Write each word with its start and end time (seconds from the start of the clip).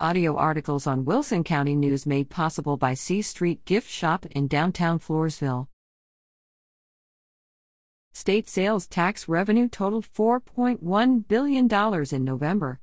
Audio 0.00 0.34
articles 0.34 0.88
on 0.88 1.04
Wilson 1.04 1.44
County 1.44 1.76
News 1.76 2.04
made 2.04 2.28
possible 2.28 2.76
by 2.76 2.94
C 2.94 3.22
Street 3.22 3.64
Gift 3.64 3.88
Shop 3.88 4.26
in 4.26 4.48
downtown 4.48 4.98
Floresville. 4.98 5.68
State 8.12 8.48
sales 8.48 8.88
tax 8.88 9.28
revenue 9.28 9.68
totaled 9.68 10.04
$4.1 10.04 11.28
billion 11.28 11.68
in 12.12 12.24
November. 12.24 12.80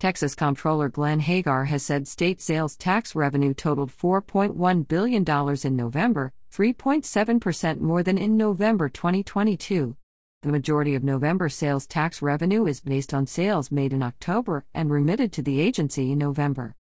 Texas 0.00 0.34
Comptroller 0.34 0.88
Glenn 0.88 1.20
Hegar 1.20 1.66
has 1.66 1.82
said 1.82 2.08
state 2.08 2.40
sales 2.40 2.74
tax 2.74 3.14
revenue 3.14 3.52
totaled 3.52 3.90
$4.1 3.90 4.88
billion 4.88 5.22
in 5.64 5.76
November, 5.76 6.32
3.7% 6.50 7.80
more 7.80 8.02
than 8.02 8.16
in 8.16 8.38
November 8.38 8.88
2022. 8.88 9.94
The 10.42 10.52
majority 10.52 10.94
of 10.94 11.02
November 11.02 11.48
sales 11.48 11.84
tax 11.84 12.22
revenue 12.22 12.64
is 12.66 12.80
based 12.80 13.12
on 13.12 13.26
sales 13.26 13.72
made 13.72 13.92
in 13.92 14.04
October 14.04 14.64
and 14.72 14.88
remitted 14.88 15.32
to 15.32 15.42
the 15.42 15.60
agency 15.60 16.12
in 16.12 16.18
November. 16.18 16.76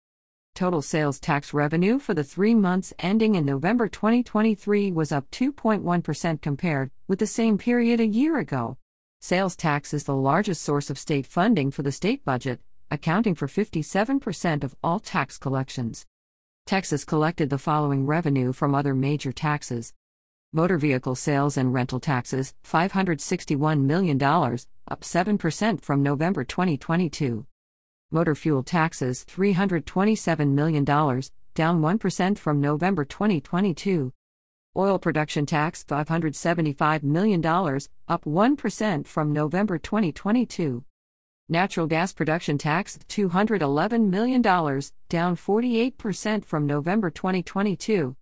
Total 0.55 0.83
sales 0.83 1.19
tax 1.19 1.55
revenue 1.55 1.99
for 1.99 2.13
the 2.13 2.23
three 2.23 2.55
months 2.55 2.93
ending 2.99 3.35
in 3.35 3.47
November 3.47 3.89
2023 3.89 4.93
was 4.93 5.11
up 5.11 5.31
2.1% 5.31 6.43
compared 6.43 6.91
with 7.09 7.19
the 7.19 7.27
same 7.27 7.57
period 7.57 7.99
a 7.99 8.07
year 8.07 8.37
ago. 8.39 8.77
Sales 9.23 9.57
tax 9.57 9.95
is 9.95 10.05
the 10.05 10.15
largest 10.15 10.61
source 10.61 10.91
of 10.91 10.99
state 10.99 11.25
funding 11.25 11.71
for 11.71 11.83
the 11.83 11.91
state 11.93 12.23
budget, 12.27 12.61
accounting 12.91 13.35
for 13.35 13.47
57% 13.47 14.65
of 14.65 14.77
all 14.85 15.01
tax 15.01 15.39
collections. 15.39 16.05
Texas 16.67 17.07
collected 17.07 17.49
the 17.49 17.57
following 17.57 18.05
revenue 18.05 18.53
from 18.53 18.75
other 18.75 18.93
major 18.93 19.33
taxes 19.33 19.95
Motor 20.53 20.79
vehicle 20.79 21.15
sales 21.15 21.57
and 21.57 21.75
rental 21.75 22.01
taxes, 22.01 22.55
$561 22.65 23.81
million, 23.81 24.23
up 24.23 25.01
7% 25.01 25.81
from 25.83 26.03
November 26.03 26.45
2022. 26.45 27.45
Motor 28.13 28.35
fuel 28.35 28.63
taxes, 28.63 29.25
$327 29.29 30.53
million, 30.53 30.85
down 30.85 31.81
1% 31.81 32.39
from 32.39 32.61
November 32.61 33.05
2022. 33.05 34.13
Oil 34.77 34.99
production 34.99 35.47
tax, 35.47 35.85
$575 35.85 37.03
million, 37.03 37.45
up 37.45 38.25
1% 38.25 39.07
from 39.07 39.33
November 39.33 39.79
2022. 39.79 40.85
Natural 41.49 41.87
gas 41.87 42.13
production 42.13 42.59
tax, 42.59 42.99
$211 43.09 44.09
million, 44.09 44.43
down 44.43 45.37
48% 45.37 46.45
from 46.45 46.67
November 46.67 47.11
2022. 47.11 48.17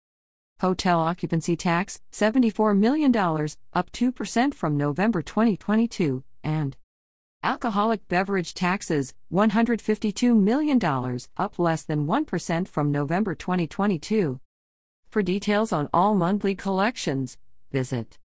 Hotel 0.60 1.00
occupancy 1.00 1.56
tax, 1.56 2.00
$74 2.12 2.76
million, 2.78 3.14
up 3.14 3.90
2% 3.92 4.54
from 4.54 4.76
November 4.76 5.20
2022, 5.20 6.22
and 6.42 6.76
alcoholic 7.42 8.06
beverage 8.08 8.54
taxes, 8.54 9.14
$152 9.32 10.36
million, 10.36 11.18
up 11.36 11.58
less 11.58 11.82
than 11.82 12.06
1% 12.06 12.68
from 12.68 12.92
November 12.92 13.34
2022. 13.34 14.40
For 15.10 15.22
details 15.22 15.72
on 15.72 15.88
all 15.92 16.14
monthly 16.14 16.54
collections, 16.54 17.36
visit 17.70 18.18